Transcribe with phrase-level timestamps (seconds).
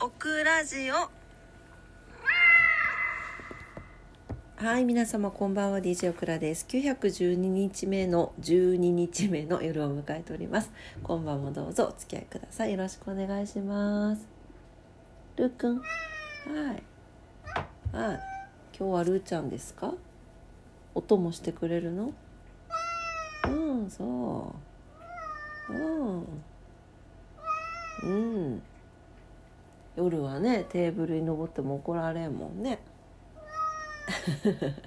[0.00, 1.10] オクラジオ。
[4.54, 5.80] はい皆様こんばんは。
[5.80, 6.64] DJ オクラです。
[6.68, 10.70] 912日目の12日目の夜を迎えております。
[11.02, 12.72] 今晩もどうぞお付き合いください。
[12.72, 14.28] よろしくお願いします。
[15.34, 15.78] ルーくん。
[15.78, 15.86] はい。
[17.96, 18.20] はい。
[18.78, 19.94] 今日はルーちゃんですか？
[20.94, 22.12] 音もしてくれるの？
[23.48, 24.54] うんそ
[25.68, 25.72] う。
[25.72, 26.24] うん。
[28.04, 28.62] うん。
[29.98, 32.78] 夜はねテーブルに登っても怒られんもんね。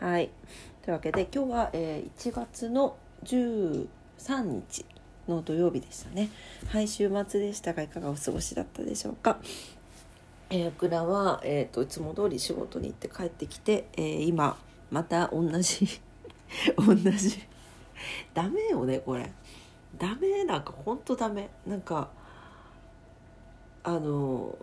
[0.00, 0.30] はい。
[0.82, 3.86] というわけで今日は、えー、1月の13
[4.42, 4.84] 日
[5.28, 6.30] の土曜日でしたね。
[6.66, 9.38] はい週末でしたがいかがお過ごしだったでしょうか。
[10.50, 14.58] えー、オクラは、えーと、いつも通り仕事に行って帰ってきて、えー、今
[14.90, 15.86] また同じ
[16.76, 17.38] 同じ。
[18.34, 19.30] ダメよねこれ。
[19.98, 20.44] ダメ？
[20.44, 21.50] なんかほんとダメ。
[21.66, 22.08] なんか
[23.82, 24.56] あの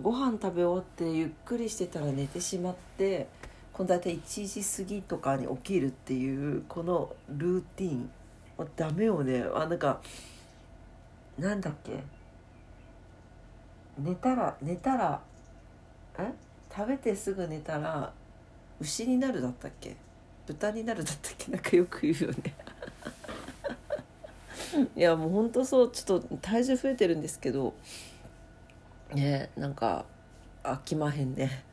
[0.00, 3.28] ご飯食べ終わってゆっくりしてたら寝てしまって
[3.72, 8.10] この大体1時過ぎとかに起きるっていうこのルーティン
[8.76, 9.44] ダメよね。
[9.54, 10.00] あなんか
[11.38, 12.02] なんだっけ？
[13.98, 15.20] 寝たら寝たら
[16.18, 16.32] え？
[16.74, 18.12] 食べてすぐ寝たら
[18.80, 19.96] 牛になるだったっけ？
[20.46, 21.50] 豚になるだったっけ？
[21.52, 22.54] なんかよく言うよね。
[24.96, 27.74] いやもうほんとそうちょっと体重増えてるんですけど
[29.14, 30.04] ねなんか
[30.62, 31.64] 飽きまへんね。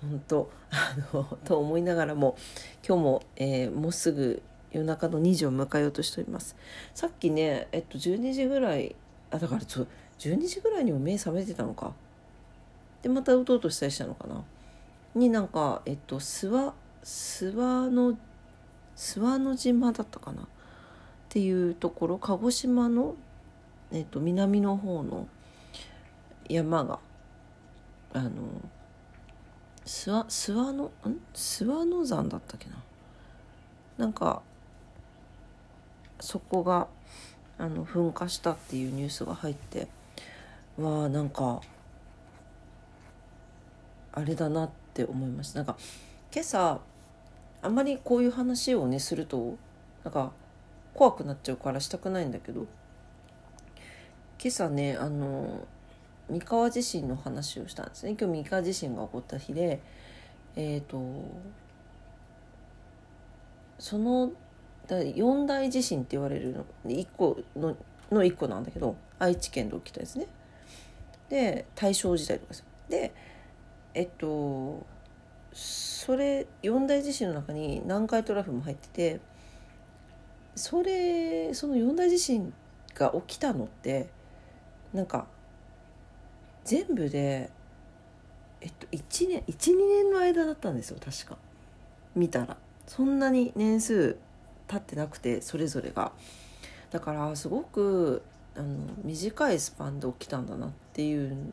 [0.00, 2.36] 本当あの と思いながらも
[2.86, 6.56] 今日も、えー、もうすぐ夜中の2時を迎えようとしております。
[6.94, 8.94] さっきねえっと12時ぐらい
[9.30, 9.86] あだからちょ
[10.20, 11.94] 12時ぐらいにも目覚めてたのか。
[13.02, 14.44] でまたうとうとしたりしたのかな。
[15.14, 18.18] になんかえっと諏訪諏訪の
[18.96, 20.46] 諏訪の島だったかな。
[21.28, 23.14] っていうところ鹿児島の、
[23.92, 25.28] えっと、南の方の
[26.48, 26.98] 山が
[28.14, 28.30] あの
[29.84, 30.90] 諏訪諏訪のん？
[31.34, 32.76] 諏訪の山だったっけな？
[33.98, 34.40] なんか
[36.18, 36.88] そこが
[37.58, 39.88] あの噴火したっていうニュースが入って
[40.78, 41.60] わあなんか
[44.12, 45.58] あれだなって思いました。
[45.58, 45.76] なんか
[46.32, 46.80] 今朝
[47.60, 49.56] あんまりこういう話をねすると
[50.04, 50.32] なんか
[50.98, 52.66] 怖くなっちゃうからしたくないんだけど。
[54.42, 55.64] 今朝ねあの
[56.28, 58.16] 三河地震の話をしたんですね。
[58.20, 59.80] 今日三河地震が起こった日で
[60.56, 60.98] えっ、ー、と
[63.78, 64.32] その
[64.88, 67.76] 四大地震って言われるの1個の
[68.10, 70.26] の1個なんだけど愛知県で起きたですね。
[71.28, 73.12] で大正時代とかですで
[73.94, 74.84] えっと
[75.52, 79.20] それ四大地震の中に南海トラフも入ってて
[80.58, 82.52] それその四大地震
[82.94, 84.08] が起きたのって
[84.92, 85.26] なんか
[86.64, 87.50] 全部で
[88.60, 91.38] えっと1年12年の間だったんですよ確か。
[92.14, 92.56] 見たら。
[92.86, 94.16] そんなに年数
[94.66, 96.12] 経ってなくてそれぞれが。
[96.90, 98.22] だからすごく
[98.56, 101.52] あの短いスパンで起きたんだなっていう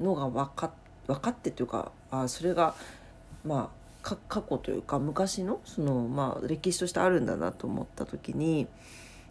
[0.00, 0.72] のが分か
[1.06, 2.74] 分かってというかあそれが
[3.44, 8.66] まあ過去というか昔のその、まあ、歴史としてあるんだなと思った時に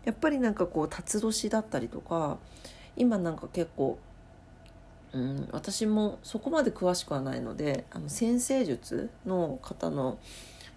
[0.03, 2.39] やっぱりなんかこう辰年だったりとか
[2.97, 3.99] 今なんか結構、
[5.13, 10.17] うん、私もそこまで詳しくはないのであの先生術の方の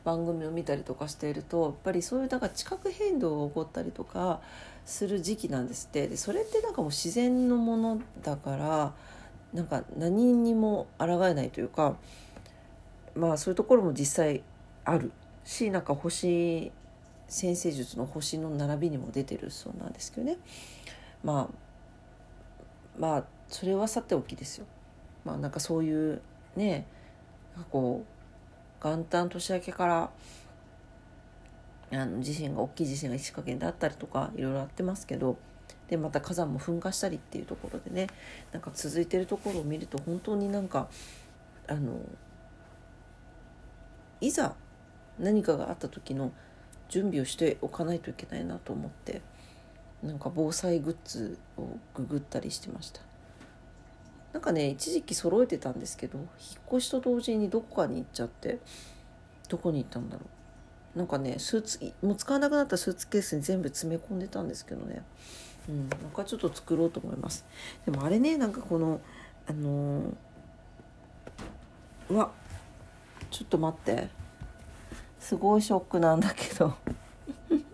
[0.04, 4.40] 番組を見たりとかしているとやっぱりそういうだから地殻変動が起こったりとか
[4.84, 6.06] する時期なんですって。
[6.06, 8.92] でそれってなんかもう自然のものだから
[9.52, 11.96] なんか何にも抗えないというか
[13.16, 14.42] まあそういうところも実際
[14.84, 15.10] ある
[15.44, 16.70] しなんか星
[17.28, 20.36] 先生術の星の並びにも出てるそうなんですけどね
[21.24, 21.66] まあ
[22.98, 24.66] まあそれはさておきですよ。
[25.24, 26.22] まあなんかそういう
[26.56, 26.86] ね
[27.70, 30.10] こう元旦年明けから
[31.92, 35.36] あの地震が大きい地震が石川県であったりとかいろいろあってますけど
[35.88, 38.08] でまた火山も噴火したりっていうところでね
[38.52, 40.88] なんか続いてるところを見ると本当になんか
[41.68, 41.98] あの
[44.26, 44.54] いざ
[45.18, 46.32] 何かがあった時の
[46.88, 49.22] 準備をしておかないといけないなと思って
[50.02, 53.00] なんか防災グッズをググったりしてました。
[54.32, 56.28] なんかね一時期揃えてたんですけど引っ
[56.68, 58.58] 越しと同時にどこかに行っちゃって
[59.48, 60.22] どこに行ったんだろ
[60.94, 60.98] う。
[60.98, 65.02] なんかねスーツもう使わなくなったスーツケースに全部詰め込んでたんですけどね。
[65.68, 67.46] うんなんかちょっと作ろうと思います。
[67.86, 69.00] でもあれねなんかこの
[69.48, 70.14] あのー、
[72.10, 72.30] うわ
[73.30, 74.08] ちょっと待って。
[75.18, 76.74] すごいショックなんだけど。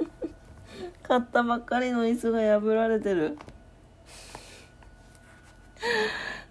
[1.02, 3.38] 買ったばっかりの椅子が破られてる。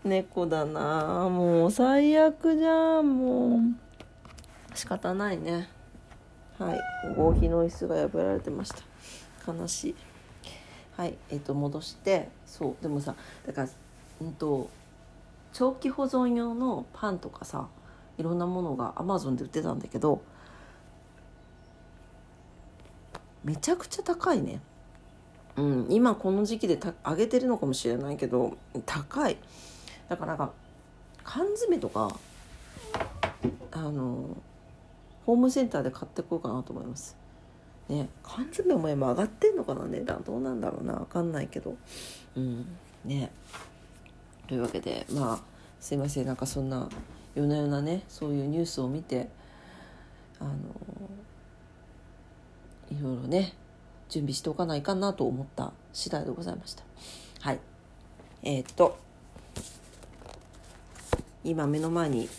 [0.03, 1.29] 猫だな。
[1.29, 3.17] もう最悪じゃん。
[3.17, 3.59] もう。
[4.75, 5.69] 仕方ないね。
[6.57, 6.79] はい。
[7.15, 8.73] 合皮の椅子が破られてまし
[9.45, 9.51] た。
[9.51, 9.95] 悲しい。
[10.95, 11.17] はい。
[11.29, 12.29] えっ、ー、と戻して。
[12.45, 12.83] そう。
[12.83, 13.15] でもさ
[13.45, 13.69] だから
[14.21, 14.69] うんと
[15.53, 17.67] 長期保存用のパンとかさ
[18.21, 20.21] いろんなものがアマゾンで売ってたんだけど
[23.43, 24.61] めちゃくちゃ高いね。
[25.57, 29.37] うん、今この時期で上げてるのかもしれないけど高い。
[30.07, 30.51] だからなんか
[31.23, 32.15] 缶詰とか
[33.71, 34.37] あの
[35.25, 37.17] ホームセンターで買ってこうかなと思います。
[37.89, 40.21] ね缶詰も今上がってんのかな値段。
[40.23, 41.75] どうなんだろうな分かんないけど。
[42.35, 43.31] うんね。
[44.47, 45.50] というわけでまあ
[45.81, 46.25] すいません。
[46.27, 46.87] なんかそんな
[47.35, 49.27] 夜な夜なねそういうニュースを見て
[50.39, 50.51] あの
[52.89, 53.53] いろいろね
[54.07, 56.83] 準備しておかないかなと思った次第でございました。
[57.41, 57.59] はい。
[58.43, 58.97] えー、っと
[61.43, 62.29] 今目の前に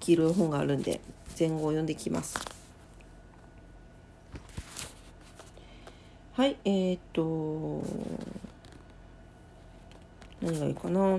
[0.00, 1.00] 黄色い本があるんで
[1.38, 2.38] 前後を読んできます。
[6.32, 7.84] はいえー、っと
[10.40, 11.18] 何がいいかな。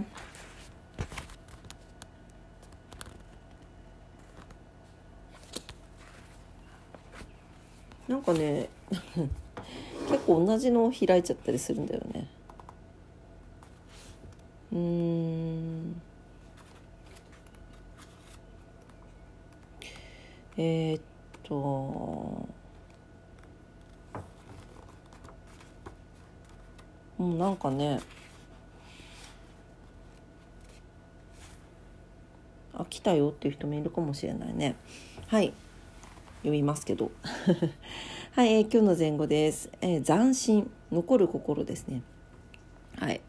[8.11, 8.67] なんかね
[10.09, 12.27] 結構同じのを開いちゃったりするんだよね。
[14.73, 16.01] うん。
[20.57, 21.01] えー、っ
[21.43, 21.55] と。
[21.55, 22.49] も
[27.19, 27.99] うなんかね
[32.73, 34.75] あ来たよっていう人もいるかもしれないね。
[35.27, 35.53] はい。
[36.41, 37.11] 読みますけど。
[38.33, 40.69] はい、えー、今日の前後です、えー、斬新。
[40.91, 42.01] 残る心ですね。
[42.97, 43.21] はい。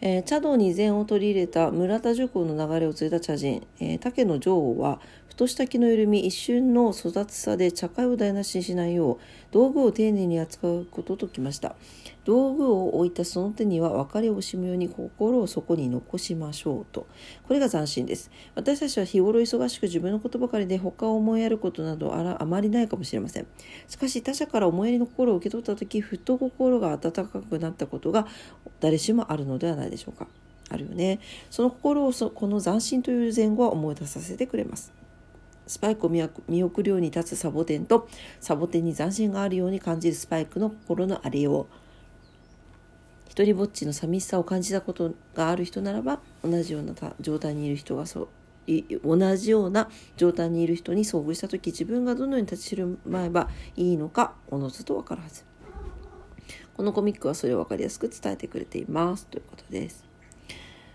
[0.00, 5.00] えー、茶道に禅を取り入れた村田塾の流れを継いだ茶人、えー、竹野女王は
[5.36, 9.18] ふとした気の緩み一瞬の育つさで茶会を台無しにしないよう
[9.50, 11.76] 道具を丁寧に扱うことときました。
[12.24, 17.06] 道具を置いたその手には別れを惜しむように心をそこに残しましょうと。
[17.46, 18.30] これが斬新です。
[18.54, 23.46] 私たちは日頃忙しく自分のことばかりで他を思いやることなどあらあまりないかもしれません。
[23.88, 28.26] しかし他者から思いやりの心を受け取った時ふと心が温かくなったことが
[28.80, 30.28] 誰しもあるのではないでしょうか。
[30.70, 31.20] あるよね。
[31.50, 34.94] その心をそこの斬新という前後は思い出させてくれます。
[35.66, 36.22] スパイクを見
[36.62, 38.08] 送るように立つサボテンと
[38.40, 41.66] サボテンに斬新があるように感じるスパイクの心のありよう。
[43.28, 48.28] 一人ぼっちの寂しさを感じたことがある人ならば同じような状態にいる人がそう
[49.04, 55.44] 同じような状態にいる人に遭遇した時自分がどのように立ち振る舞えばいいのかおのずと分かるはず。
[56.76, 59.26] このコミックはそれを分かりやすく伝えてくれています。
[59.26, 60.04] ということです。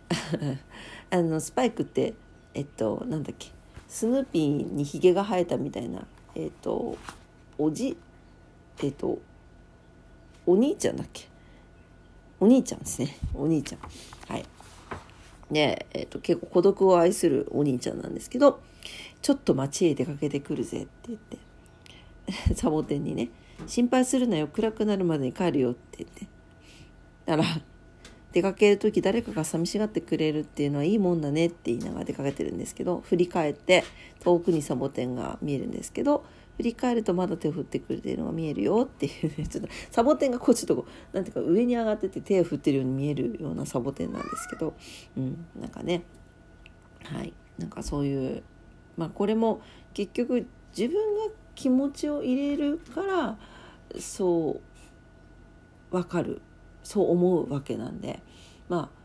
[1.09, 2.13] あのスパイクって
[2.53, 3.51] えっとなんだっけ。
[3.91, 6.97] スヌーピーにひげが生えたみたいなえっ、ー、と
[7.57, 7.97] おじ
[8.79, 9.19] えっ、ー、と
[10.45, 11.27] お兄ちゃんだっけ？
[12.39, 13.17] お兄ちゃんですね。
[13.35, 13.81] お兄ちゃん。
[14.33, 14.45] はい。
[15.51, 18.61] で、えーと、結構孤独を愛するお兄ちゃんなんですけど
[19.21, 23.29] ちょっと街へ出かけてくるぜって言って サボテンにね
[23.67, 26.27] 心配するなよ暗くなるまでに帰るよって言って。
[27.25, 27.62] だから
[28.33, 33.83] 出かける時誰かが寂しがってくれるっていうのはいいもんだねって言いながら出かけてるんですけど振り返って
[34.21, 36.23] 遠くにサボテンが見えるんですけど
[36.57, 44.75] 振り返るとまだ手を振ってくれてるのが見えるよっていうねちょっとサボテンがこうちょっとこうなんていうか上に上がってて手を振ってるように見えるようなサボテンなんですけど、
[45.17, 46.03] うん、なんかね。
[47.03, 47.33] はい。
[47.57, 48.43] なんかそういう
[48.95, 49.61] まあこれも
[49.93, 50.47] 結局
[50.77, 53.38] 自分が気持ちを入れるから
[54.00, 54.61] そ
[55.91, 56.41] う分かる。
[56.83, 58.21] そう思うわけなんで
[58.69, 59.01] まあ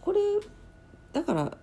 [0.00, 0.20] これ
[1.12, 1.56] だから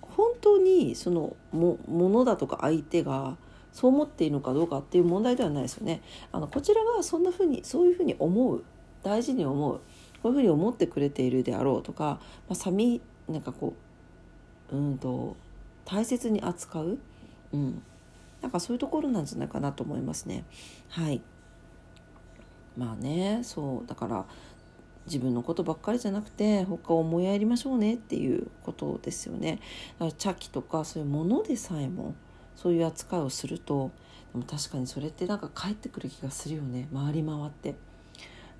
[0.00, 3.36] 本当にそのもものだとか相手が
[3.72, 6.00] そう思っているのかどうかっていう問題ではないですよね。
[6.32, 8.64] あのこちらがそんなふうにそういうふうに思う。
[9.02, 9.80] 大事に思う。
[10.22, 13.74] こういうふうに思ってくれているであろうとか、まあ、寂なんかこ
[14.72, 15.36] ううんと
[15.84, 16.98] 大切に扱う、
[17.52, 17.82] うん、
[18.42, 20.44] なんかそういうところなんじゃないかなと思いますね。
[20.88, 21.20] はい。
[22.76, 24.24] まあねそうだから
[25.06, 29.60] 自分のことばっかりじゃなくて他を思いやりましょうねっていうことですよね。
[29.98, 32.14] だから茶器とかそういうものでさえも
[32.56, 33.92] そういう扱いをすると
[34.32, 37.74] でも確かにそれってなんか返ってくる気がするよね回り回って。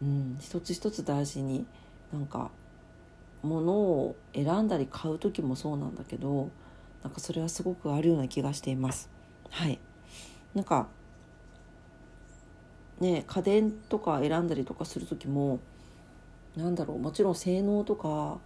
[0.03, 1.67] うん、一つ一つ大事に
[2.13, 2.51] なんか
[3.43, 6.51] 物を選んだり買う時もそうなんだけど
[7.03, 9.11] なんかそれはすごくあるような気がしています。
[9.51, 9.79] はい
[10.55, 10.89] なんか
[13.01, 15.61] ね家電とか選んだりとかする時も
[16.57, 18.39] なんだろうもちろん性能とか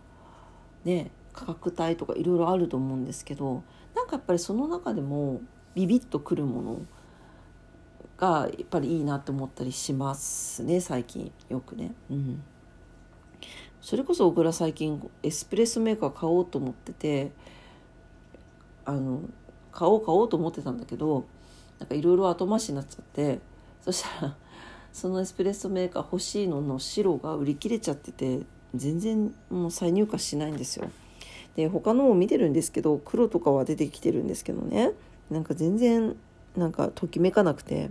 [0.85, 3.63] ね価格帯とかいろいろあると思うんですけど
[3.95, 5.41] なんかやっぱりその中でも
[5.75, 6.83] ビビッとくるもの
[8.17, 11.95] がやっぱりいいなと思ったりしますね最近よくね。
[12.11, 12.43] うん
[13.81, 17.33] それこそ小倉最近エスプレッソメーカー買おうと思ってて
[18.85, 19.23] あの
[19.73, 21.25] 買おう買おうと思ってたんだけど
[21.79, 23.41] なんかいろいろ後回しになっちゃって
[23.91, 24.37] そしたら
[24.93, 28.41] そのエスプレッソメーカー欲しいのの白が売り切れちゃってて
[28.75, 30.91] 全然もう再入荷しないんですよ。
[31.57, 34.93] で他のも見てるんですけど黒とかは出てきてるんですけどね。
[35.29, 36.17] なんか全然
[36.57, 37.91] なんかときめかなくて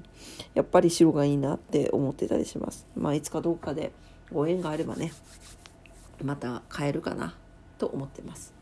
[0.54, 2.88] やっぱり白がいいなって思ってたりします。
[2.96, 3.92] まあいつかどうかで
[4.32, 5.12] ご縁があればね
[6.24, 7.36] また買えるかな
[7.78, 8.54] と思ってます。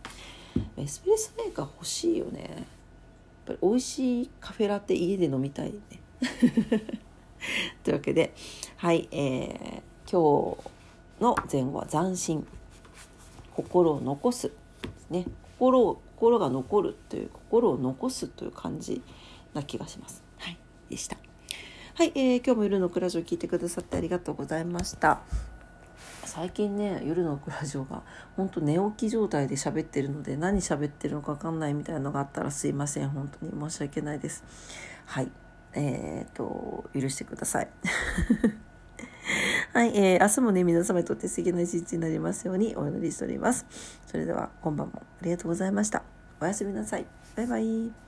[0.76, 2.42] エスプレッソメーカー欲しいよね。
[2.42, 2.56] やっ
[3.46, 5.78] ぱり美味しいカフェラテ家で飲みたいね。
[7.84, 8.34] というわけで
[8.78, 10.58] はいえー、今
[11.20, 12.46] 日の前後は斬新
[13.56, 14.52] 心を残す
[15.10, 15.26] ね
[15.58, 19.02] 心を心が残るという心を残すという感じ
[19.54, 20.24] な気がします。
[20.38, 20.58] はい、
[20.90, 21.18] でした。
[21.96, 25.22] はい、えー、今日も夜のクラジオ聞いてくださってありがとうございました。
[26.26, 28.04] 最近ね夜のクラジオが
[28.36, 34.44] 本当寝起き状態で喋ってるので何喋ってるのか分かんないみたいなのがあったらすいません本当に申し訳ないです
[35.06, 35.32] はい
[35.78, 37.70] えー、っと許してください。
[39.74, 43.66] はい、えー、明日もね皆様にとって素敵な一日になりますようにお祈りしております。
[44.08, 46.04] それでは今晩もありがとうございました。
[46.42, 47.06] おやすみなさい。
[47.36, 48.07] バイバイ。